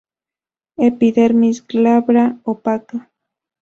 [0.77, 3.07] Epidermis glabra, opaca.